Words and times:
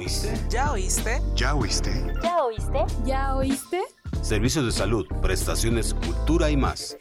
oíste? 0.00 0.32
¿Ya 0.48 0.72
oíste? 0.72 1.20
¿Ya 1.34 1.54
oíste? 1.54 1.90
¿Ya 2.22 2.42
oíste? 2.42 2.84
¿Ya 3.04 3.36
oíste? 3.36 3.82
Servicios 4.22 4.64
de 4.64 4.72
salud, 4.72 5.06
prestaciones, 5.20 5.92
cultura 5.92 6.48
y 6.48 6.56
más. 6.56 6.96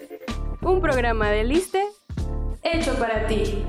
Un 0.62 0.82
programa 0.82 1.30
de 1.30 1.46
Liste 1.46 1.82
hecho 2.62 2.94
para 2.96 3.26
ti. 3.26 3.64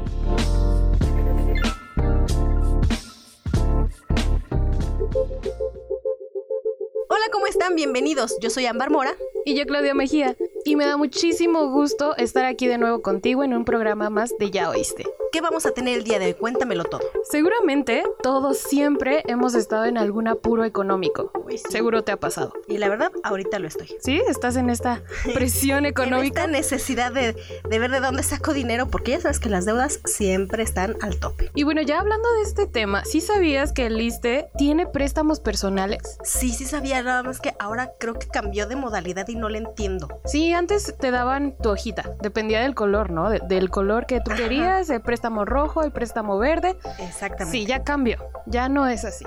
Hola, 7.08 7.24
¿cómo 7.32 7.46
están? 7.46 7.76
Bienvenidos. 7.76 8.36
Yo 8.40 8.50
soy 8.50 8.66
Ámbar 8.66 8.90
Mora. 8.90 9.14
Y 9.44 9.54
yo, 9.54 9.64
Claudia 9.64 9.94
Mejía. 9.94 10.36
Y 10.64 10.74
me 10.74 10.86
da 10.86 10.96
muchísimo 10.96 11.70
gusto 11.70 12.16
estar 12.16 12.46
aquí 12.46 12.66
de 12.66 12.78
nuevo 12.78 13.00
contigo 13.00 13.44
en 13.44 13.54
un 13.54 13.64
programa 13.64 14.10
más 14.10 14.36
de 14.40 14.50
Ya 14.50 14.70
Oíste. 14.70 15.04
¿Qué 15.32 15.40
vamos 15.40 15.64
a 15.64 15.70
tener 15.70 15.96
el 15.96 16.02
día 16.04 16.18
de 16.18 16.26
hoy? 16.26 16.34
Cuéntamelo 16.34 16.82
todo. 16.84 17.00
Seguramente 17.30 18.02
todos 18.20 18.58
siempre 18.58 19.22
hemos 19.28 19.54
estado 19.54 19.84
en 19.84 19.96
algún 19.96 20.26
apuro 20.26 20.64
económico. 20.64 21.30
Uy, 21.46 21.58
sí. 21.58 21.64
Seguro 21.70 22.02
te 22.02 22.10
ha 22.10 22.16
pasado. 22.18 22.52
Y 22.66 22.78
la 22.78 22.88
verdad, 22.88 23.12
ahorita 23.22 23.60
lo 23.60 23.68
estoy. 23.68 23.94
¿Sí? 24.00 24.20
¿Estás 24.28 24.56
en 24.56 24.70
esta 24.70 25.02
presión 25.34 25.80
En 25.80 25.86
económica? 25.86 26.40
esta 26.42 26.46
necesidad 26.50 27.12
de, 27.12 27.36
de 27.68 27.78
ver 27.78 27.92
de 27.92 28.00
dónde 28.00 28.24
saco 28.24 28.52
dinero, 28.52 28.88
porque 28.88 29.12
ya 29.12 29.20
sabes 29.20 29.38
que 29.38 29.48
las 29.48 29.66
deudas 29.66 30.00
siempre 30.04 30.64
están 30.64 30.96
al 31.00 31.20
tope. 31.20 31.50
Y 31.54 31.62
bueno, 31.62 31.80
ya 31.82 32.00
hablando 32.00 32.28
de 32.32 32.42
este 32.42 32.66
tema, 32.66 33.04
¿sí 33.04 33.20
sabías 33.20 33.72
que 33.72 33.86
el 33.86 33.98
Liste 33.98 34.48
tiene 34.58 34.86
préstamos 34.86 35.38
personales? 35.38 36.18
Sí, 36.24 36.50
sí 36.50 36.64
sabía, 36.64 37.02
nada 37.04 37.22
más 37.22 37.40
que 37.40 37.54
ahora 37.60 37.92
creo 38.00 38.14
que 38.14 38.26
cambió 38.26 38.66
de 38.66 38.74
modalidad 38.74 39.28
y 39.28 39.36
no 39.36 39.48
le 39.48 39.58
entiendo. 39.58 40.08
Sí, 40.24 40.52
antes 40.52 40.92
te 40.98 41.12
daban 41.12 41.54
tu 41.62 41.70
hojita, 41.70 42.16
dependía 42.20 42.62
del 42.62 42.74
color, 42.74 43.10
¿no? 43.10 43.30
De- 43.30 43.40
del 43.46 43.70
color 43.70 44.06
que 44.06 44.20
tú 44.20 44.32
querías, 44.36 44.90
el 44.90 45.00
préstamo 45.00 45.19
rojo, 45.44 45.82
el 45.82 45.92
préstamo 45.92 46.38
verde. 46.38 46.76
Exactamente. 46.98 47.58
Sí, 47.58 47.66
ya 47.66 47.82
cambió, 47.82 48.18
ya 48.46 48.68
no 48.68 48.86
es 48.86 49.04
así. 49.04 49.24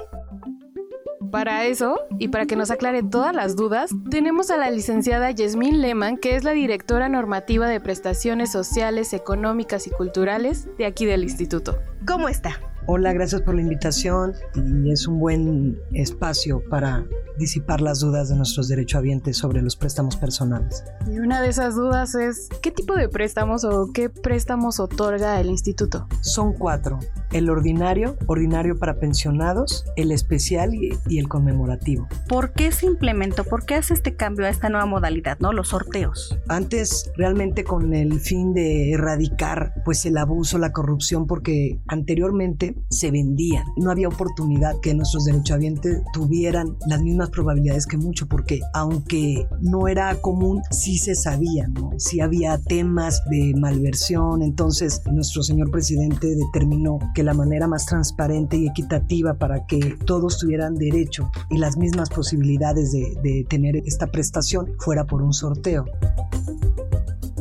Para 1.31 1.65
eso, 1.65 1.99
y 2.19 2.27
para 2.27 2.45
que 2.45 2.55
nos 2.55 2.69
aclare 2.69 3.01
todas 3.01 3.33
las 3.33 3.55
dudas, 3.55 3.89
tenemos 4.11 4.51
a 4.51 4.57
la 4.57 4.69
licenciada 4.69 5.31
Yasmín 5.31 5.81
Lehmann, 5.81 6.17
que 6.17 6.35
es 6.35 6.43
la 6.43 6.51
directora 6.51 7.09
normativa 7.09 7.67
de 7.67 7.79
prestaciones 7.79 8.51
sociales, 8.51 9.13
económicas 9.13 9.87
y 9.87 9.89
culturales 9.89 10.67
de 10.77 10.85
aquí 10.85 11.05
del 11.05 11.23
instituto. 11.23 11.79
¿Cómo 12.05 12.29
está? 12.29 12.59
Hola, 12.85 13.13
gracias 13.13 13.41
por 13.41 13.55
la 13.55 13.61
invitación 13.61 14.33
y 14.53 14.91
es 14.91 15.07
un 15.07 15.17
buen 15.17 15.79
espacio 15.93 16.61
para 16.69 17.05
disipar 17.37 17.81
las 17.81 17.99
dudas 17.99 18.29
de 18.29 18.35
nuestros 18.35 18.67
derechohabientes 18.67 19.37
sobre 19.37 19.61
los 19.61 19.75
préstamos 19.75 20.15
personales. 20.17 20.83
Y 21.07 21.19
una 21.19 21.41
de 21.41 21.49
esas 21.49 21.75
dudas 21.75 22.15
es, 22.15 22.49
¿qué 22.61 22.71
tipo 22.71 22.95
de 22.95 23.09
préstamos 23.09 23.63
o 23.63 23.89
qué 23.93 24.09
préstamos 24.09 24.79
otorga 24.79 25.39
el 25.39 25.49
instituto? 25.49 26.07
Son 26.21 26.53
cuatro, 26.53 26.99
el 27.31 27.49
ordinario, 27.49 28.15
ordinario 28.27 28.77
para 28.77 28.99
pensionados, 28.99 29.85
el 29.95 30.11
especial 30.11 30.73
y, 30.73 30.97
y 31.07 31.19
el 31.19 31.27
conmemorativo. 31.27 32.07
¿Por 32.27 32.53
qué 32.53 32.71
se 32.71 32.85
implementó? 32.85 33.43
¿Por 33.43 33.65
qué 33.65 33.75
hace 33.75 33.93
este 33.93 34.15
cambio 34.15 34.45
a 34.45 34.49
esta 34.49 34.69
nueva 34.69 34.85
modalidad, 34.85 35.39
no? 35.39 35.53
Los 35.53 35.69
sorteos. 35.69 36.37
Antes 36.47 37.11
realmente 37.17 37.63
con 37.63 37.93
el 37.93 38.19
fin 38.19 38.53
de 38.53 38.91
erradicar 38.91 39.73
pues 39.85 40.05
el 40.05 40.17
abuso, 40.17 40.57
la 40.57 40.71
corrupción, 40.71 41.27
porque 41.27 41.79
anteriormente 41.87 42.75
se 42.89 43.11
vendían. 43.11 43.65
No 43.77 43.91
había 43.91 44.07
oportunidad 44.07 44.79
que 44.81 44.93
nuestros 44.93 45.25
derechohabientes 45.25 46.01
tuvieran 46.13 46.77
las 46.87 47.01
mismas 47.01 47.22
probabilidades 47.29 47.85
que 47.85 47.97
mucho, 47.97 48.27
porque 48.27 48.61
aunque 48.73 49.47
no 49.61 49.87
era 49.87 50.15
común, 50.15 50.61
sí 50.71 50.97
se 50.97 51.15
sabía, 51.15 51.67
¿no? 51.67 51.91
Sí 51.97 52.21
había 52.21 52.57
temas 52.57 53.23
de 53.29 53.53
malversión. 53.57 54.41
Entonces 54.41 55.01
nuestro 55.11 55.43
señor 55.43 55.71
presidente 55.71 56.35
determinó 56.35 56.99
que 57.13 57.23
la 57.23 57.33
manera 57.33 57.67
más 57.67 57.85
transparente 57.85 58.57
y 58.57 58.67
equitativa 58.67 59.35
para 59.35 59.65
que 59.65 59.97
todos 60.05 60.39
tuvieran 60.39 60.75
derecho 60.75 61.31
y 61.49 61.57
las 61.57 61.77
mismas 61.77 62.09
posibilidades 62.09 62.91
de, 62.91 63.13
de 63.23 63.45
tener 63.49 63.77
esta 63.77 64.07
prestación 64.07 64.73
fuera 64.79 65.05
por 65.05 65.21
un 65.21 65.33
sorteo. 65.33 65.85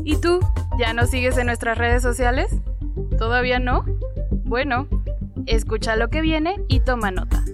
¿Y 0.04 0.16
tú? 0.16 0.40
¿Ya 0.78 0.94
nos 0.94 1.10
sigues 1.10 1.38
en 1.38 1.46
nuestras 1.46 1.78
redes 1.78 2.02
sociales? 2.02 2.50
¿Todavía 3.18 3.58
no? 3.58 3.84
Bueno, 4.44 4.88
escucha 5.46 5.96
lo 5.96 6.08
que 6.08 6.20
viene 6.20 6.56
y 6.68 6.80
toma 6.80 7.10
nota. 7.10 7.44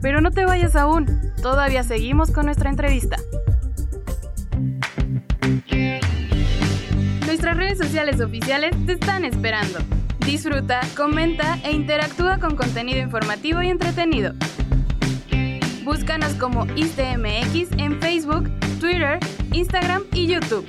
Pero 0.00 0.20
no 0.20 0.30
te 0.30 0.44
vayas 0.44 0.76
aún, 0.76 1.06
todavía 1.42 1.82
seguimos 1.82 2.30
con 2.30 2.46
nuestra 2.46 2.70
entrevista. 2.70 3.16
Nuestras 7.26 7.56
redes 7.56 7.78
sociales 7.78 8.20
oficiales 8.20 8.74
te 8.86 8.92
están 8.92 9.24
esperando. 9.24 9.78
Disfruta, 10.20 10.80
comenta 10.96 11.58
e 11.64 11.72
interactúa 11.72 12.38
con 12.38 12.56
contenido 12.56 13.00
informativo 13.00 13.62
y 13.62 13.68
entretenido. 13.68 14.34
Búscanos 15.84 16.34
como 16.34 16.66
ISTMX 16.76 17.72
en 17.78 17.98
Facebook, 18.00 18.50
Twitter, 18.78 19.18
Instagram 19.52 20.02
y 20.12 20.26
YouTube. 20.26 20.66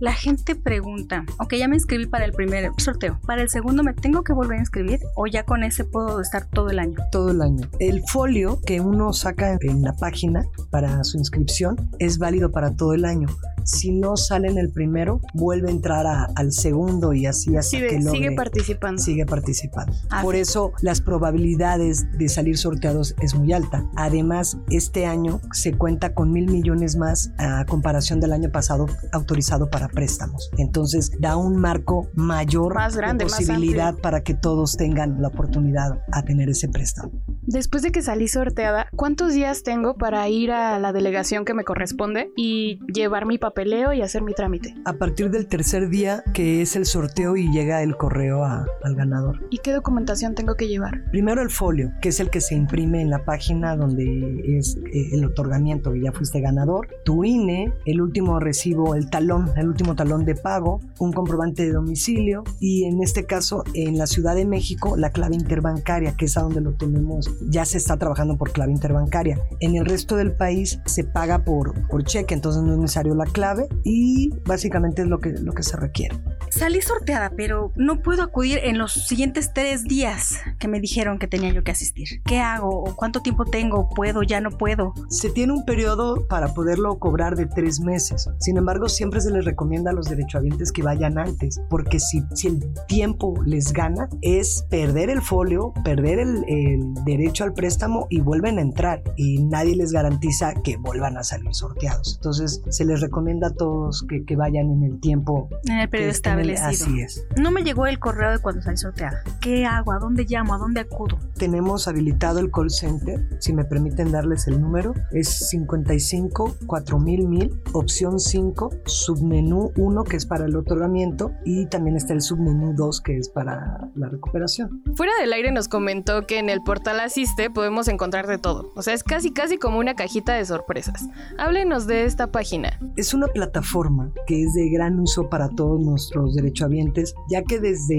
La 0.00 0.14
gente 0.14 0.54
pregunta, 0.56 1.26
ok, 1.38 1.54
ya 1.58 1.68
me 1.68 1.76
inscribí 1.76 2.06
para 2.06 2.24
el 2.24 2.32
primer 2.32 2.70
sorteo. 2.78 3.20
¿Para 3.26 3.42
el 3.42 3.50
segundo 3.50 3.82
me 3.82 3.92
tengo 3.92 4.22
que 4.24 4.32
volver 4.32 4.56
a 4.56 4.60
inscribir 4.60 4.98
o 5.14 5.26
ya 5.26 5.44
con 5.44 5.62
ese 5.62 5.84
puedo 5.84 6.22
estar 6.22 6.46
todo 6.46 6.70
el 6.70 6.78
año? 6.78 6.96
todo 7.12 7.30
el 7.32 7.42
año. 7.42 7.68
El 7.80 8.02
folio 8.10 8.60
que 8.64 8.80
uno 8.80 9.12
saca 9.12 9.58
en 9.60 9.82
la 9.82 9.92
página 9.92 10.46
para 10.70 11.04
su 11.04 11.18
inscripción 11.18 11.76
es 11.98 12.16
válido 12.18 12.50
para 12.50 12.74
todo 12.76 12.94
el 12.94 13.04
año. 13.04 13.28
Si 13.64 13.92
no 13.92 14.16
sale 14.16 14.48
en 14.48 14.56
el 14.56 14.72
primero, 14.72 15.20
vuelve 15.34 15.68
a 15.68 15.70
entrar 15.72 16.06
a- 16.06 16.28
al 16.34 16.50
segundo 16.52 17.12
y 17.12 17.26
así 17.26 17.54
hasta 17.56 17.76
Sigue, 17.76 17.88
que 17.88 17.98
logre- 17.98 18.10
sigue 18.10 18.32
participando. 18.32 19.02
sigue 19.02 19.26
participando. 19.26 19.92
Ah, 20.08 20.22
Por 20.22 20.34
sí. 20.34 20.40
eso 20.40 20.72
las 20.80 21.02
probabilidades 21.02 22.06
de 22.16 22.28
salir 22.30 22.56
sorteados 22.56 23.14
es 23.20 23.34
muy 23.34 23.52
alta. 23.52 23.84
Además, 23.96 24.56
este 24.70 25.04
año 25.04 25.40
se 25.52 25.74
cuenta 25.74 26.14
con 26.14 26.32
mil 26.32 26.46
millones 26.50 26.96
más 26.96 27.32
a 27.36 27.66
comparación 27.66 28.18
del 28.20 28.32
año 28.32 28.50
pasado 28.50 28.86
autorizado 29.12 29.68
para 29.68 29.89
préstamos. 29.90 30.50
Entonces 30.58 31.12
da 31.18 31.36
un 31.36 31.56
marco 31.56 32.08
mayor 32.14 32.74
Más 32.74 32.96
grande, 32.96 33.24
de 33.24 33.30
posibilidad 33.30 33.96
para 33.96 34.22
que 34.22 34.34
todos 34.34 34.76
tengan 34.76 35.20
la 35.20 35.28
oportunidad 35.28 36.02
a 36.12 36.22
tener 36.22 36.48
ese 36.48 36.68
préstamo. 36.68 37.12
Después 37.46 37.82
de 37.82 37.90
que 37.90 38.02
salí 38.02 38.28
sorteada, 38.28 38.88
¿cuántos 38.94 39.32
días 39.32 39.62
tengo 39.62 39.94
para 39.96 40.28
ir 40.28 40.52
a 40.52 40.78
la 40.78 40.92
delegación 40.92 41.44
que 41.44 41.54
me 41.54 41.64
corresponde 41.64 42.30
y 42.36 42.78
llevar 42.92 43.24
mi 43.26 43.38
papeleo 43.38 43.92
y 43.92 44.02
hacer 44.02 44.22
mi 44.22 44.34
trámite? 44.34 44.74
A 44.84 44.92
partir 44.92 45.30
del 45.30 45.46
tercer 45.48 45.88
día 45.88 46.22
que 46.34 46.60
es 46.62 46.76
el 46.76 46.84
sorteo 46.84 47.36
y 47.36 47.50
llega 47.50 47.82
el 47.82 47.96
correo 47.96 48.44
a- 48.44 48.66
al 48.84 48.94
ganador. 48.94 49.40
¿Y 49.50 49.58
qué 49.58 49.72
documentación 49.72 50.34
tengo 50.34 50.54
que 50.54 50.68
llevar? 50.68 51.02
Primero 51.10 51.40
el 51.42 51.50
folio, 51.50 51.90
que 52.02 52.10
es 52.10 52.20
el 52.20 52.28
que 52.30 52.40
se 52.42 52.54
imprime 52.54 53.00
en 53.00 53.08
la 53.10 53.24
página 53.24 53.74
donde 53.74 54.58
es 54.58 54.76
eh, 54.92 55.08
el 55.12 55.24
otorgamiento, 55.24 55.92
que 55.92 56.02
ya 56.02 56.12
fuiste 56.12 56.40
ganador. 56.40 56.88
Tu 57.04 57.24
INE, 57.24 57.72
el 57.86 58.00
último 58.02 58.38
recibo, 58.38 58.94
el 58.94 59.08
talón, 59.08 59.50
el 59.56 59.66
último 59.68 59.94
talón 59.96 60.24
de 60.24 60.34
pago, 60.34 60.80
un 60.98 61.12
comprobante 61.12 61.64
de 61.64 61.72
domicilio 61.72 62.44
y 62.60 62.84
en 62.84 63.02
este 63.02 63.24
caso 63.24 63.64
en 63.74 63.96
la 63.98 64.06
Ciudad 64.06 64.34
de 64.34 64.44
México 64.44 64.96
la 64.96 65.10
clave 65.10 65.34
interbancaria, 65.36 66.14
que 66.16 66.26
es 66.26 66.36
a 66.36 66.42
donde 66.42 66.60
lo 66.60 66.72
tenemos, 66.72 67.29
ya 67.48 67.64
se 67.64 67.78
está 67.78 67.96
trabajando 67.96 68.36
por 68.36 68.52
clave 68.52 68.72
interbancaria. 68.72 69.38
En 69.60 69.76
el 69.76 69.84
resto 69.86 70.16
del 70.16 70.32
país 70.32 70.80
se 70.86 71.04
paga 71.04 71.44
por, 71.44 71.86
por 71.88 72.04
cheque, 72.04 72.34
entonces 72.34 72.62
no 72.62 72.72
es 72.72 72.78
necesario 72.78 73.14
la 73.14 73.24
clave 73.24 73.66
y 73.84 74.30
básicamente 74.46 75.02
es 75.02 75.08
lo 75.08 75.18
que, 75.18 75.30
lo 75.30 75.52
que 75.52 75.62
se 75.62 75.76
requiere. 75.76 76.20
Salí 76.50 76.82
sorteada, 76.82 77.32
pero 77.36 77.72
no 77.76 78.02
puedo 78.02 78.22
acudir 78.22 78.58
en 78.64 78.76
los 78.76 78.92
siguientes 78.92 79.52
tres 79.54 79.84
días 79.84 80.40
que 80.58 80.66
me 80.66 80.80
dijeron 80.80 81.18
que 81.18 81.28
tenía 81.28 81.52
yo 81.52 81.62
que 81.62 81.70
asistir. 81.70 82.22
¿Qué 82.24 82.40
hago? 82.40 82.68
¿O 82.68 82.96
¿Cuánto 82.96 83.20
tiempo 83.20 83.44
tengo? 83.44 83.88
¿Puedo? 83.88 84.22
¿Ya 84.22 84.40
no 84.40 84.50
puedo? 84.50 84.92
Se 85.08 85.30
tiene 85.30 85.52
un 85.52 85.64
periodo 85.64 86.26
para 86.28 86.52
poderlo 86.52 86.98
cobrar 86.98 87.36
de 87.36 87.46
tres 87.46 87.80
meses. 87.80 88.28
Sin 88.38 88.56
embargo, 88.56 88.88
siempre 88.88 89.20
se 89.20 89.30
les 89.30 89.44
recomienda 89.44 89.90
a 89.90 89.94
los 89.94 90.08
derechohabientes 90.08 90.72
que 90.72 90.82
vayan 90.82 91.18
antes, 91.18 91.60
porque 91.70 92.00
si, 92.00 92.22
si 92.34 92.48
el 92.48 92.74
tiempo 92.88 93.34
les 93.44 93.72
gana, 93.72 94.08
es 94.20 94.66
perder 94.68 95.08
el 95.10 95.22
folio, 95.22 95.72
perder 95.84 96.18
el, 96.18 96.44
el 96.48 96.94
derecho 97.04 97.19
al 97.40 97.52
préstamo 97.54 98.06
y 98.10 98.20
vuelven 98.20 98.58
a 98.58 98.62
entrar. 98.62 99.02
Y 99.16 99.42
nadie 99.42 99.76
les 99.76 99.92
garantiza 99.92 100.54
que 100.64 100.76
vuelvan 100.76 101.16
a 101.16 101.22
salir 101.24 101.54
sorteados. 101.54 102.14
Entonces, 102.16 102.62
se 102.70 102.84
les 102.84 103.00
recomienda 103.00 103.48
a 103.48 103.54
todos 103.54 104.04
que, 104.08 104.24
que 104.24 104.36
vayan 104.36 104.70
en 104.70 104.82
el 104.84 105.00
tiempo 105.00 105.48
En 105.68 105.78
el 105.78 105.88
periodo 105.88 106.10
el- 106.10 106.14
establecido. 106.16 106.68
así 106.68 107.00
es. 107.00 107.24
No 107.36 107.50
me 107.50 107.62
llegó 107.62 107.86
el 107.86 107.98
correo 107.98 108.30
de 108.30 108.38
cuando 108.38 108.62
salí 108.62 108.76
sorteada. 108.76 109.18
¿Qué 109.40 109.64
hago? 109.66 109.92
¿A 109.92 109.98
dónde 109.98 110.24
llamo? 110.28 110.54
¿A 110.54 110.58
dónde 110.58 110.80
acudo? 110.80 111.18
Tenemos 111.36 111.88
habilitado 111.88 112.38
el 112.40 112.50
call 112.50 112.70
center, 112.70 113.20
si 113.40 113.52
me 113.52 113.64
permiten 113.64 114.12
darles 114.12 114.46
el 114.48 114.60
número, 114.60 114.94
es 115.12 115.48
55 115.48 116.56
4000 116.66 117.28
mil, 117.28 117.60
opción 117.72 118.18
5, 118.20 118.70
submenú 118.86 119.72
1 119.76 120.04
que 120.04 120.16
es 120.16 120.26
para 120.26 120.44
el 120.46 120.56
otorgamiento 120.56 121.32
y 121.44 121.66
también 121.66 121.96
está 121.96 122.12
el 122.12 122.22
submenú 122.22 122.74
2 122.74 123.00
que 123.00 123.16
es 123.16 123.28
para 123.28 123.88
la 123.94 124.08
recuperación. 124.08 124.82
Fuera 124.96 125.12
del 125.20 125.32
aire 125.32 125.52
nos 125.52 125.68
comentó 125.68 126.26
que 126.26 126.38
en 126.38 126.48
el 126.50 126.60
portal 126.62 127.00
Asiste 127.10 127.50
podemos 127.50 127.88
encontrar 127.88 128.28
de 128.28 128.38
todo. 128.38 128.70
O 128.76 128.82
sea, 128.82 128.94
es 128.94 129.02
casi 129.02 129.32
casi 129.32 129.58
como 129.58 129.80
una 129.80 129.96
cajita 129.96 130.34
de 130.34 130.44
sorpresas. 130.44 131.08
Háblenos 131.38 131.88
de 131.88 132.04
esta 132.04 132.30
página. 132.30 132.78
Es 132.94 133.14
una 133.14 133.26
plataforma 133.26 134.12
que 134.28 134.44
es 134.44 134.54
de 134.54 134.70
gran 134.70 135.00
uso 135.00 135.28
para 135.28 135.48
todos 135.48 135.80
nuestros 135.80 136.36
derechohabientes, 136.36 137.16
ya 137.28 137.42
que 137.42 137.58
desde 137.58 137.96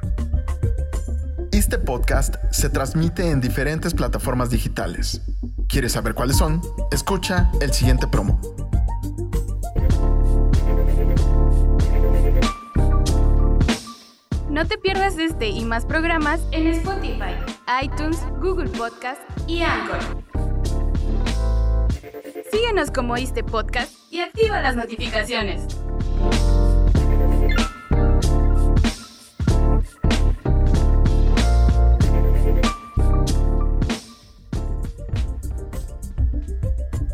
Este 1.52 1.78
podcast 1.78 2.36
se 2.50 2.70
transmite 2.70 3.28
en 3.30 3.42
diferentes 3.42 3.92
plataformas 3.92 4.48
digitales. 4.48 5.20
¿Quieres 5.68 5.92
saber 5.92 6.14
cuáles 6.14 6.38
son? 6.38 6.62
Escucha 6.90 7.52
el 7.60 7.74
siguiente 7.74 8.06
promo. 8.06 8.40
No 14.48 14.66
te 14.66 14.78
pierdas 14.78 15.18
este 15.18 15.48
y 15.48 15.66
más 15.66 15.84
programas 15.84 16.40
en 16.52 16.68
Spotify, 16.68 17.34
iTunes, 17.82 18.18
Google 18.40 18.70
Podcast 18.70 19.20
y 19.46 19.60
Anchor. 19.60 19.98
Síguenos 22.50 22.90
como 22.90 23.18
Iste 23.18 23.44
Podcast 23.44 23.92
y 24.10 24.20
activa 24.20 24.62
las 24.62 24.74
notificaciones. 24.74 25.81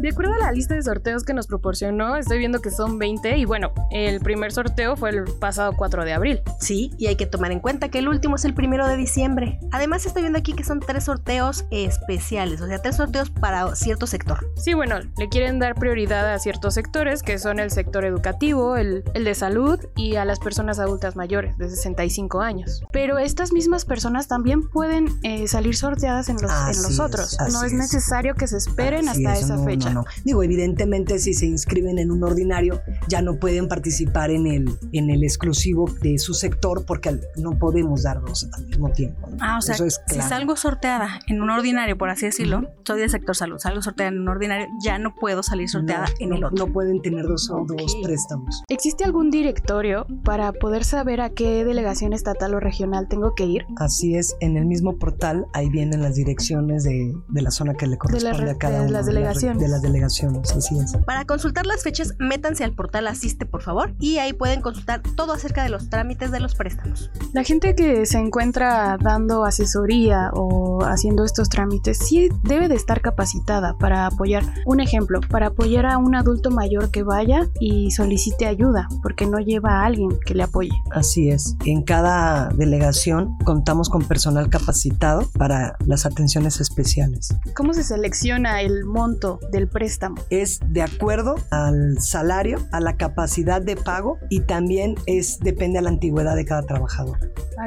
De 0.00 0.10
acuerdo 0.10 0.34
a 0.34 0.38
la 0.38 0.52
lista 0.52 0.74
de 0.74 0.82
sorteos 0.82 1.24
que 1.24 1.34
nos 1.34 1.46
proporcionó, 1.48 2.16
estoy 2.16 2.38
viendo 2.38 2.60
que 2.60 2.70
son 2.70 2.98
20 2.98 3.36
y 3.36 3.44
bueno, 3.44 3.72
el 3.90 4.20
primer 4.20 4.52
sorteo 4.52 4.96
fue 4.96 5.10
el 5.10 5.24
pasado 5.40 5.72
4 5.76 6.04
de 6.04 6.12
abril. 6.12 6.40
Sí, 6.60 6.92
y 6.98 7.08
hay 7.08 7.16
que 7.16 7.26
tomar 7.26 7.50
en 7.50 7.60
cuenta 7.60 7.88
que 7.88 7.98
el 7.98 8.08
último 8.08 8.36
es 8.36 8.44
el 8.44 8.54
primero 8.54 8.86
de 8.86 8.96
diciembre. 8.96 9.58
Además, 9.72 10.06
estoy 10.06 10.22
viendo 10.22 10.38
aquí 10.38 10.52
que 10.52 10.62
son 10.64 10.80
tres 10.80 11.04
sorteos 11.04 11.64
especiales, 11.70 12.60
o 12.60 12.66
sea, 12.66 12.78
tres 12.80 12.96
sorteos 12.96 13.30
para 13.30 13.74
cierto 13.74 14.06
sector. 14.06 14.48
Sí, 14.56 14.74
bueno, 14.74 15.00
le 15.16 15.28
quieren 15.28 15.58
dar 15.58 15.74
prioridad 15.74 16.32
a 16.32 16.38
ciertos 16.38 16.74
sectores, 16.74 17.22
que 17.22 17.38
son 17.38 17.58
el 17.58 17.70
sector 17.70 18.04
educativo, 18.04 18.76
el, 18.76 19.02
el 19.14 19.24
de 19.24 19.34
salud 19.34 19.80
y 19.96 20.14
a 20.16 20.24
las 20.24 20.38
personas 20.38 20.78
adultas 20.78 21.16
mayores 21.16 21.58
de 21.58 21.68
65 21.68 22.40
años. 22.40 22.82
Pero 22.92 23.18
estas 23.18 23.52
mismas 23.52 23.84
personas 23.84 24.28
también 24.28 24.68
pueden 24.68 25.08
eh, 25.22 25.48
salir 25.48 25.74
sorteadas 25.76 26.28
en 26.28 26.36
los, 26.40 26.50
en 26.52 26.82
los 26.82 26.90
es, 26.92 27.00
otros. 27.00 27.36
no 27.52 27.64
es, 27.64 27.72
es. 27.72 27.78
necesario 27.78 28.34
que 28.34 28.46
se 28.46 28.58
esperen 28.58 29.08
Así 29.08 29.24
hasta 29.26 29.38
es, 29.38 29.44
esa 29.46 29.56
no, 29.56 29.64
fecha. 29.64 29.87
no, 29.87 29.87
no. 29.90 30.04
Digo, 30.24 30.42
evidentemente 30.42 31.18
si 31.18 31.34
se 31.34 31.46
inscriben 31.46 31.98
en 31.98 32.10
un 32.10 32.24
ordinario 32.24 32.80
ya 33.08 33.22
no 33.22 33.36
pueden 33.36 33.68
participar 33.68 34.30
en 34.30 34.46
el, 34.46 34.68
en 34.92 35.10
el 35.10 35.22
exclusivo 35.24 35.86
de 36.02 36.18
su 36.18 36.34
sector 36.34 36.84
porque 36.86 37.18
no 37.36 37.58
podemos 37.58 38.02
dar 38.02 38.20
dos 38.20 38.48
al 38.52 38.66
mismo 38.66 38.90
tiempo. 38.90 39.28
¿no? 39.30 39.36
Ah, 39.40 39.58
o 39.58 39.62
sea, 39.62 39.74
Eso 39.74 39.84
es 39.84 40.00
si 40.06 40.20
salgo 40.20 40.56
sorteada 40.56 41.20
en 41.28 41.40
un 41.42 41.50
ordinario, 41.50 41.96
por 41.96 42.10
así 42.10 42.26
decirlo, 42.26 42.68
soy 42.84 43.00
del 43.00 43.10
sector 43.10 43.36
salud, 43.36 43.58
salgo 43.58 43.82
sorteada 43.82 44.10
en 44.12 44.20
un 44.20 44.28
ordinario, 44.28 44.66
ya 44.82 44.98
no 44.98 45.14
puedo 45.14 45.42
salir 45.42 45.68
sorteada 45.68 46.06
no, 46.06 46.14
en 46.20 46.28
no- 46.30 46.36
el 46.36 46.44
otro. 46.44 46.66
no 46.66 46.72
pueden 46.72 47.00
tener 47.02 47.26
dos, 47.26 47.50
Ok. 47.50 47.72
dos 47.76 47.96
préstamos. 48.02 48.62
¿Existe 48.68 49.04
algún 49.04 49.30
directorio 49.30 50.06
para 50.24 50.52
poder 50.52 50.84
saber 50.84 51.20
a 51.20 51.30
qué 51.30 51.64
delegación 51.64 52.12
estatal 52.12 52.54
o 52.54 52.60
regional 52.60 53.08
tengo 53.08 53.34
que 53.34 53.44
ir? 53.46 53.66
Así 53.76 54.14
es, 54.14 54.34
en 54.40 54.56
el 54.56 54.66
mismo 54.66 54.98
portal 54.98 55.46
ahí 55.52 55.68
vienen 55.70 56.02
las 56.02 56.14
direcciones 56.14 56.84
de, 56.84 57.12
de 57.28 57.42
la 57.42 57.50
zona 57.50 57.74
que 57.74 57.86
le 57.86 57.96
corresponde 57.98 58.38
re- 58.44 58.50
a 58.50 58.58
cada 58.58 58.78
de 58.78 58.82
uno. 58.84 58.92
las 58.92 59.06
delegaciones. 59.06 59.62
De 59.62 59.68
las 59.68 59.77
delegaciones, 59.82 60.52
así 60.52 60.78
es. 60.78 60.96
Para 61.06 61.24
consultar 61.24 61.66
las 61.66 61.82
fechas, 61.82 62.14
métanse 62.18 62.64
al 62.64 62.72
portal 62.72 63.06
Asiste, 63.06 63.46
por 63.46 63.62
favor, 63.62 63.94
y 63.98 64.18
ahí 64.18 64.32
pueden 64.32 64.60
consultar 64.60 65.02
todo 65.16 65.32
acerca 65.32 65.62
de 65.62 65.70
los 65.70 65.88
trámites 65.88 66.30
de 66.30 66.40
los 66.40 66.54
préstamos. 66.54 67.10
La 67.32 67.44
gente 67.44 67.74
que 67.74 68.06
se 68.06 68.18
encuentra 68.18 68.96
dando 69.00 69.44
asesoría 69.44 70.30
o 70.34 70.84
haciendo 70.84 71.24
estos 71.24 71.48
trámites 71.48 71.98
sí 71.98 72.28
debe 72.42 72.68
de 72.68 72.74
estar 72.74 73.00
capacitada 73.00 73.76
para 73.78 74.06
apoyar. 74.06 74.44
Un 74.66 74.80
ejemplo, 74.80 75.20
para 75.20 75.48
apoyar 75.48 75.86
a 75.86 75.98
un 75.98 76.14
adulto 76.14 76.50
mayor 76.50 76.90
que 76.90 77.02
vaya 77.02 77.48
y 77.60 77.90
solicite 77.90 78.46
ayuda 78.46 78.88
porque 79.02 79.26
no 79.26 79.38
lleva 79.38 79.80
a 79.80 79.86
alguien 79.86 80.10
que 80.24 80.34
le 80.34 80.42
apoye. 80.42 80.70
Así 80.90 81.30
es. 81.30 81.56
En 81.64 81.82
cada 81.82 82.48
delegación 82.50 83.36
contamos 83.44 83.88
con 83.88 84.02
personal 84.02 84.50
capacitado 84.50 85.28
para 85.38 85.76
las 85.86 86.06
atenciones 86.06 86.60
especiales. 86.60 87.34
¿Cómo 87.54 87.74
se 87.74 87.84
selecciona 87.84 88.62
el 88.62 88.84
monto 88.84 89.40
del 89.52 89.67
préstamo? 89.68 90.16
Es 90.30 90.60
de 90.66 90.82
acuerdo 90.82 91.36
al 91.50 92.00
salario, 92.00 92.58
a 92.72 92.80
la 92.80 92.96
capacidad 92.96 93.62
de 93.62 93.76
pago 93.76 94.18
y 94.28 94.40
también 94.40 94.94
es 95.06 95.38
depende 95.38 95.78
a 95.78 95.82
la 95.82 95.90
antigüedad 95.90 96.36
de 96.36 96.44
cada 96.44 96.62
trabajador. 96.62 97.18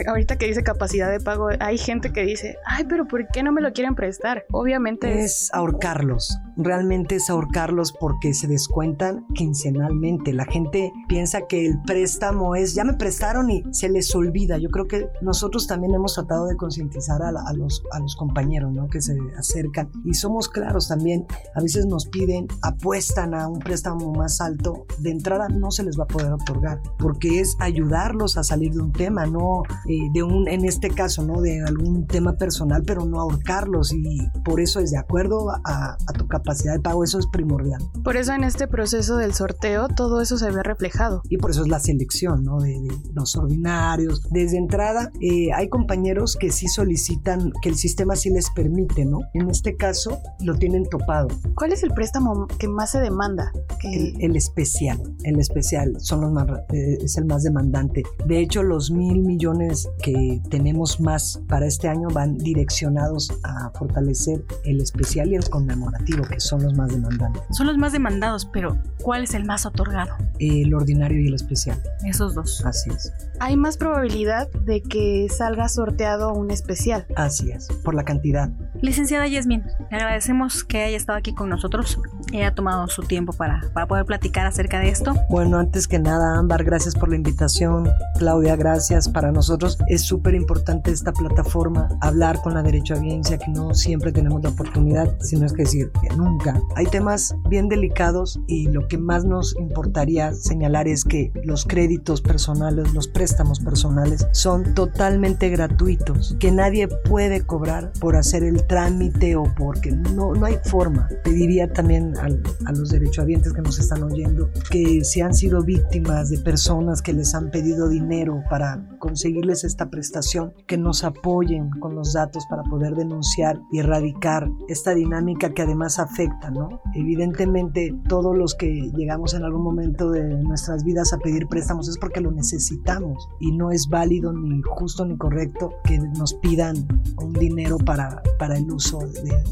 Ahorita 0.07 0.37
que 0.37 0.47
dice 0.47 0.63
capacidad 0.63 1.11
de 1.11 1.19
pago, 1.19 1.49
hay 1.59 1.77
gente 1.77 2.13
que 2.13 2.23
dice, 2.23 2.57
ay, 2.65 2.85
pero 2.87 3.07
¿por 3.07 3.27
qué 3.27 3.43
no 3.43 3.51
me 3.51 3.61
lo 3.61 3.73
quieren 3.73 3.95
prestar? 3.95 4.45
Obviamente 4.51 5.19
es... 5.19 5.31
Es 5.31 5.53
ahorcarlos. 5.53 6.37
Realmente 6.63 7.15
es 7.15 7.29
ahorcarlos 7.29 7.91
porque 7.91 8.33
se 8.33 8.47
descuentan 8.47 9.25
quincenalmente. 9.33 10.33
La 10.33 10.45
gente 10.45 10.91
piensa 11.07 11.47
que 11.47 11.65
el 11.65 11.81
préstamo 11.83 12.55
es, 12.55 12.73
ya 12.73 12.83
me 12.83 12.93
prestaron 12.93 13.49
y 13.49 13.63
se 13.71 13.89
les 13.89 14.13
olvida. 14.15 14.57
Yo 14.57 14.69
creo 14.69 14.87
que 14.87 15.09
nosotros 15.21 15.67
también 15.67 15.93
hemos 15.93 16.15
tratado 16.15 16.47
de 16.47 16.55
concientizar 16.55 17.21
a, 17.21 17.53
los, 17.53 17.83
a 17.91 17.99
los 17.99 18.15
compañeros 18.15 18.71
¿no? 18.73 18.87
que 18.87 19.01
se 19.01 19.17
acercan 19.37 19.89
y 20.05 20.13
somos 20.13 20.49
claros 20.49 20.87
también. 20.87 21.25
A 21.55 21.61
veces 21.61 21.85
nos 21.85 22.07
piden, 22.07 22.47
apuestan 22.61 23.33
a 23.33 23.47
un 23.47 23.59
préstamo 23.59 24.11
más 24.13 24.41
alto. 24.41 24.85
De 24.99 25.11
entrada 25.11 25.47
no 25.49 25.71
se 25.71 25.83
les 25.83 25.99
va 25.99 26.03
a 26.03 26.07
poder 26.07 26.31
otorgar 26.31 26.81
porque 26.99 27.39
es 27.39 27.55
ayudarlos 27.59 28.37
a 28.37 28.43
salir 28.43 28.73
de 28.73 28.81
un 28.81 28.91
tema, 28.91 29.25
no 29.25 29.63
eh, 29.87 30.09
de 30.13 30.23
un, 30.23 30.47
en 30.47 30.65
este 30.65 30.89
caso, 30.89 31.23
¿no? 31.25 31.41
De 31.41 31.61
algún 31.63 32.07
tema 32.07 32.33
personal, 32.33 32.83
pero 32.85 33.05
no 33.05 33.19
ahorcarlos 33.19 33.93
y 33.93 34.29
por 34.43 34.59
eso 34.59 34.79
es 34.79 34.91
de 34.91 34.97
acuerdo 34.97 35.49
a, 35.49 35.97
tu 36.17 36.27
capacidad 36.27 36.50
de 36.59 36.79
pago, 36.79 37.03
eso 37.03 37.19
es 37.19 37.27
primordial. 37.27 37.81
Por 38.03 38.17
eso 38.17 38.33
en 38.33 38.43
este 38.43 38.67
proceso 38.67 39.17
del 39.17 39.33
sorteo 39.33 39.87
todo 39.87 40.21
eso 40.21 40.37
se 40.37 40.51
ve 40.51 40.63
reflejado. 40.63 41.21
Y 41.29 41.37
por 41.37 41.51
eso 41.51 41.61
es 41.63 41.67
la 41.67 41.79
selección, 41.79 42.43
¿no? 42.43 42.59
De, 42.59 42.77
los 43.13 43.35
ordinarios. 43.35 44.21
Desde 44.29 44.57
entrada 44.57 45.11
eh, 45.21 45.51
hay 45.53 45.69
compañeros 45.69 46.35
que 46.39 46.51
sí 46.51 46.67
solicitan 46.67 47.51
que 47.61 47.69
el 47.69 47.75
sistema 47.75 48.15
sí 48.15 48.29
les 48.29 48.49
permite, 48.49 49.05
¿no? 49.05 49.19
En 49.33 49.49
este 49.49 49.75
caso 49.75 50.19
lo 50.41 50.55
tienen 50.55 50.85
topado. 50.85 51.27
¿Cuál 51.55 51.73
es 51.73 51.83
el 51.83 51.91
préstamo 51.91 52.47
que 52.59 52.67
más 52.67 52.91
se 52.91 52.99
demanda? 52.99 53.51
El, 53.83 54.35
especial, 54.35 55.01
el 55.23 55.39
especial 55.39 55.95
son 55.99 56.21
los 56.21 56.31
más, 56.31 56.47
eh, 56.73 56.97
es 57.01 57.17
el 57.17 57.25
más 57.25 57.43
demandante. 57.43 58.03
De 58.25 58.39
hecho, 58.39 58.63
los 58.63 58.91
mil 58.91 59.21
millones 59.21 59.89
que 60.03 60.41
tenemos 60.49 60.99
más 60.99 61.41
para 61.47 61.65
este 61.65 61.87
año 61.87 62.07
van 62.09 62.37
direccionados 62.37 63.31
a 63.43 63.71
fortalecer 63.71 64.43
el 64.63 64.81
especial 64.81 65.31
y 65.31 65.35
el 65.35 65.49
conmemorativo, 65.49 66.23
que 66.31 66.39
son 66.39 66.63
los 66.63 66.73
más 66.73 66.89
demandantes. 66.89 67.43
Son 67.51 67.67
los 67.67 67.77
más 67.77 67.91
demandados, 67.91 68.45
pero 68.45 68.77
¿cuál 69.01 69.23
es 69.23 69.33
el 69.33 69.45
más 69.45 69.65
otorgado? 69.65 70.15
El 70.39 70.73
ordinario 70.73 71.21
y 71.21 71.27
el 71.27 71.35
especial. 71.35 71.79
Esos 72.03 72.33
dos. 72.33 72.65
Así 72.65 72.89
es. 72.89 73.13
Hay 73.39 73.55
más 73.57 73.77
probabilidad 73.77 74.49
de 74.65 74.81
que 74.81 75.27
salga 75.29 75.67
sorteado 75.69 76.33
un 76.33 76.49
especial. 76.51 77.05
Así 77.15 77.51
es, 77.51 77.67
por 77.83 77.93
la 77.93 78.03
cantidad. 78.03 78.49
Licenciada 78.81 79.27
Yasmin, 79.27 79.63
le 79.91 79.97
agradecemos 79.97 80.63
que 80.63 80.83
haya 80.83 80.97
estado 80.97 81.19
aquí 81.19 81.33
con 81.35 81.49
nosotros 81.49 81.99
haya 82.37 82.53
tomado 82.53 82.87
su 82.87 83.03
tiempo 83.03 83.33
para, 83.33 83.61
para 83.73 83.87
poder 83.87 84.05
platicar 84.05 84.45
acerca 84.45 84.79
de 84.79 84.89
esto. 84.89 85.13
Bueno, 85.29 85.57
antes 85.57 85.87
que 85.87 85.99
nada, 85.99 86.37
Ámbar, 86.37 86.63
gracias 86.63 86.95
por 86.95 87.09
la 87.09 87.15
invitación. 87.15 87.89
Claudia, 88.17 88.55
gracias. 88.55 89.09
Para 89.09 89.31
nosotros 89.31 89.77
es 89.87 90.01
súper 90.03 90.35
importante 90.35 90.91
esta 90.91 91.11
plataforma, 91.11 91.89
hablar 92.01 92.41
con 92.41 92.53
la 92.53 92.63
derecho 92.63 92.95
audiencia, 92.95 93.37
que 93.37 93.51
no 93.51 93.73
siempre 93.73 94.11
tenemos 94.11 94.41
la 94.43 94.49
oportunidad, 94.49 95.17
sino 95.19 95.45
es 95.45 95.53
que 95.53 95.63
decir 95.63 95.91
que 96.01 96.15
nunca. 96.15 96.59
Hay 96.75 96.85
temas 96.85 97.35
bien 97.49 97.67
delicados 97.67 98.39
y 98.47 98.67
lo 98.67 98.87
que 98.87 98.97
más 98.97 99.25
nos 99.25 99.55
importaría 99.57 100.33
señalar 100.33 100.87
es 100.87 101.03
que 101.03 101.31
los 101.43 101.65
créditos 101.65 102.21
personales, 102.21 102.93
los 102.93 103.07
préstamos 103.07 103.59
personales 103.59 104.27
son 104.31 104.73
totalmente 104.73 105.49
gratuitos, 105.49 106.35
que 106.39 106.51
nadie 106.51 106.87
puede 106.87 107.45
cobrar 107.45 107.91
por 107.99 108.15
hacer 108.15 108.43
el 108.43 108.65
trámite 108.67 109.35
o 109.35 109.43
porque 109.55 109.91
no, 109.91 110.33
no 110.33 110.45
hay 110.45 110.57
forma. 110.63 111.07
Pediría 111.23 111.71
también 111.71 112.13
a, 112.21 112.69
a 112.69 112.71
los 112.71 112.89
derechohabientes 112.89 113.53
que 113.53 113.61
nos 113.61 113.79
están 113.79 114.03
oyendo 114.03 114.49
que 114.69 115.03
si 115.03 115.21
han 115.21 115.33
sido 115.33 115.63
víctimas 115.63 116.29
de 116.29 116.37
personas 116.39 117.01
que 117.01 117.13
les 117.13 117.33
han 117.35 117.51
pedido 117.51 117.89
dinero 117.89 118.43
para 118.49 118.87
conseguirles 118.99 119.63
esta 119.63 119.89
prestación, 119.89 120.53
que 120.67 120.77
nos 120.77 121.03
apoyen 121.03 121.69
con 121.79 121.95
los 121.95 122.13
datos 122.13 122.45
para 122.49 122.63
poder 122.63 122.95
denunciar 122.95 123.59
y 123.71 123.79
erradicar 123.79 124.47
esta 124.67 124.93
dinámica 124.93 125.53
que 125.53 125.63
además 125.63 125.99
afecta, 125.99 126.51
¿no? 126.51 126.81
Evidentemente 126.95 127.93
todos 128.07 128.35
los 128.35 128.55
que 128.55 128.91
llegamos 128.95 129.33
en 129.33 129.43
algún 129.43 129.63
momento 129.63 130.11
de 130.11 130.23
nuestras 130.43 130.83
vidas 130.83 131.13
a 131.13 131.17
pedir 131.17 131.47
préstamos 131.47 131.89
es 131.89 131.97
porque 131.97 132.21
lo 132.21 132.31
necesitamos 132.31 133.27
y 133.39 133.51
no 133.51 133.71
es 133.71 133.87
válido 133.89 134.31
ni 134.33 134.61
justo 134.61 135.05
ni 135.05 135.17
correcto 135.17 135.73
que 135.83 135.99
nos 135.99 136.33
pidan 136.35 136.75
un 137.21 137.33
dinero 137.33 137.77
para, 137.77 138.21
para 138.37 138.57
el 138.57 138.71
uso 138.71 138.99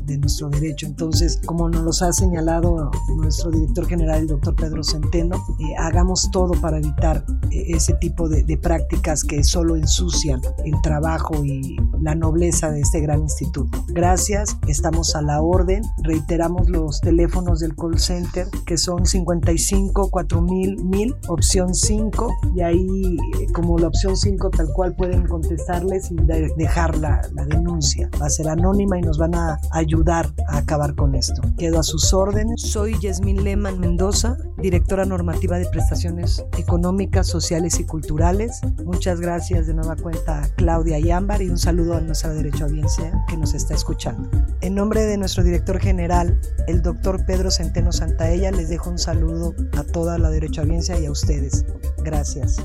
de, 0.06 0.18
nuestro 0.18 0.50
derecho. 0.50 0.86
Entonces, 0.86 1.40
como 1.46 1.70
nos 1.70 1.84
lo 1.84 2.08
ha 2.08 2.14
señalado 2.14 2.59
nuestro 2.62 3.52
director 3.52 3.88
general, 3.88 4.22
el 4.22 4.28
doctor 4.28 4.56
Pedro 4.56 4.84
Centeno, 4.84 5.36
eh, 5.60 5.76
hagamos 5.78 6.30
todo 6.32 6.52
para 6.62 6.78
evitar 6.78 7.24
eh, 7.52 7.64
ese 7.70 7.94
tipo 7.96 8.28
de, 8.28 8.44
de 8.44 8.58
prácticas 8.58 9.24
que 9.24 9.44
solo 9.44 9.76
ensucian 9.76 10.42
el 10.66 10.80
trabajo 10.82 11.44
y 11.44 11.78
la 12.02 12.16
nobleza 12.16 12.72
de 12.72 12.82
este 12.82 13.02
gran 13.02 13.22
instituto. 13.22 13.84
Gracias, 13.90 14.58
estamos 14.68 15.16
a 15.16 15.22
la 15.22 15.42
orden. 15.42 15.84
Reiteramos 16.04 16.70
los 16.70 17.02
teléfonos 17.02 17.60
del 17.60 17.76
call 17.76 18.00
center 18.00 18.48
que 18.66 18.78
son 18.78 19.06
55 19.06 20.10
4000 20.10 20.50
1000, 20.84 21.16
opción 21.28 21.74
5, 21.74 22.34
y 22.56 22.62
ahí 22.62 23.18
eh, 23.40 23.48
como 23.54 23.78
la 23.78 23.88
opción 23.88 24.16
5 24.16 24.50
tal 24.50 24.70
cual 24.74 24.96
pueden 24.96 25.28
contestarles 25.28 26.12
y 26.12 26.16
dejar 26.58 26.98
la, 26.98 27.22
la 27.34 27.46
denuncia. 27.46 28.10
Va 28.22 28.28
a 28.28 28.30
ser 28.30 28.50
anónima 28.50 28.98
y 28.98 29.02
nos 29.02 29.18
van 29.18 29.36
a 29.36 29.60
ayudar 29.72 30.34
a 30.48 30.58
acabar 30.58 30.96
con 30.96 31.16
esto. 31.16 31.42
Quedo 31.58 31.80
a 31.80 31.84
sus 31.84 32.14
órdenes. 32.14 32.49
Soy 32.56 32.98
Yasmín 33.00 33.44
Lehmann 33.44 33.80
Mendoza, 33.80 34.38
directora 34.58 35.06
normativa 35.06 35.58
de 35.58 35.66
prestaciones 35.68 36.44
económicas, 36.58 37.28
sociales 37.28 37.80
y 37.80 37.86
culturales. 37.86 38.62
Muchas 38.84 39.20
gracias 39.20 39.68
de 39.68 39.74
nueva 39.74 39.96
cuenta 39.96 40.44
a 40.44 40.50
Claudia 40.56 41.00
y 41.00 41.12
Ámbar 41.12 41.42
y 41.42 41.50
un 41.50 41.58
saludo 41.58 41.96
a 41.96 42.02
nuestra 42.02 42.34
derecho 42.34 42.66
audiencia 42.66 43.24
que 43.28 43.38
nos 43.38 43.54
está 43.54 43.74
escuchando. 43.74 44.30
En 44.62 44.76
nombre 44.76 45.06
de 45.06 45.18
nuestro 45.18 45.44
director 45.44 45.80
general, 45.80 46.40
el 46.68 46.82
doctor 46.82 47.26
Pedro 47.26 47.52
Centeno 47.52 47.92
Santaella, 47.92 48.52
les 48.52 48.70
dejo 48.70 48.90
un 48.90 48.98
saludo 48.98 49.54
a 49.78 49.84
toda 49.84 50.18
la 50.18 50.30
derecho 50.30 50.62
audiencia 50.62 51.00
y 51.00 51.06
a 51.06 51.12
ustedes. 51.12 51.66
Gracias. 52.04 52.58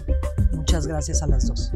Muchas 0.52 0.86
gracias 0.86 1.22
a 1.22 1.26
las 1.26 1.46
dos. 1.46 1.72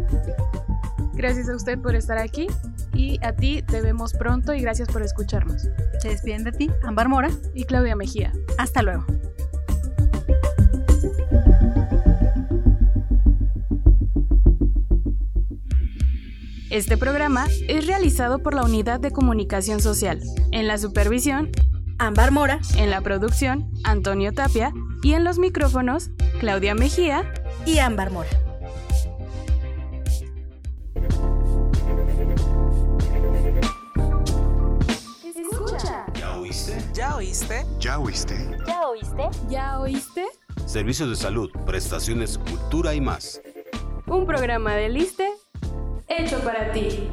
Gracias 1.15 1.49
a 1.49 1.57
usted 1.57 1.79
por 1.81 1.97
estar 1.97 2.19
aquí 2.19 2.47
y 2.95 3.18
a 3.25 3.33
ti 3.33 3.62
te 3.62 3.80
vemos 3.80 4.12
pronto 4.12 4.54
y 4.54 4.61
gracias 4.61 4.88
por 4.88 5.02
escucharnos. 5.02 5.68
Se 6.00 6.09
despiden 6.09 6.45
de 6.45 6.52
ti, 6.52 6.71
Ámbar 6.83 7.09
Mora 7.09 7.30
y 7.54 7.64
Claudia 7.64 7.97
Mejía. 7.97 8.33
Hasta 8.59 8.83
luego. 8.83 9.04
Este 16.71 16.99
programa 16.99 17.47
es 17.66 17.87
realizado 17.87 18.40
por 18.40 18.54
la 18.54 18.62
Unidad 18.62 19.00
de 19.00 19.11
Comunicación 19.11 19.80
Social. 19.80 20.21
En 20.52 20.66
la 20.66 20.76
supervisión, 20.76 21.50
Ámbar 21.99 22.30
Mora. 22.30 22.61
En 22.76 22.90
la 22.90 23.00
producción, 23.00 23.71
Antonio 23.85 24.33
Tapia. 24.33 24.73
Y 25.02 25.14
en 25.14 25.25
los 25.25 25.38
micrófonos, 25.38 26.11
Claudia 26.40 26.75
Mejía 26.75 27.33
y 27.64 27.78
Ámbar 27.78 28.11
Mora. 28.11 28.48
¿Ya 36.92 37.16
oíste? 37.16 37.64
¿Ya 37.78 37.99
oíste? 37.99 38.56
¿Ya 38.66 38.88
oíste? 38.88 39.30
¿Ya 39.49 39.80
oíste? 39.80 40.26
Servicios 40.66 41.08
de 41.08 41.16
salud, 41.16 41.50
prestaciones, 41.66 42.38
cultura 42.38 42.94
y 42.94 43.00
más. 43.00 43.40
Un 44.06 44.26
programa 44.26 44.75
de 44.75 44.88
Liste 44.88 45.28
hecho 46.08 46.40
para 46.40 46.73
ti. 46.73 47.08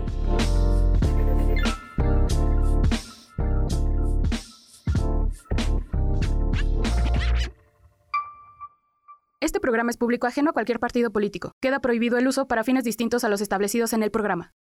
Este 9.41 9.59
programa 9.59 9.91
es 9.91 9.97
público 9.97 10.25
ajeno 10.27 10.49
a 10.49 10.53
cualquier 10.53 10.79
partido 10.79 11.11
político. 11.11 11.51
Queda 11.61 11.79
prohibido 11.79 12.17
el 12.17 12.27
uso 12.27 12.47
para 12.47 12.63
fines 12.63 12.83
distintos 12.83 13.23
a 13.23 13.29
los 13.29 13.41
establecidos 13.41 13.93
en 13.93 14.01
el 14.01 14.09
programa. 14.09 14.51